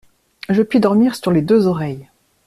Je 0.49 0.63
puis 0.63 0.79
dormir 0.79 1.15
sur 1.15 1.29
les 1.31 1.43
deux 1.43 1.67
oreilles! 1.67 2.09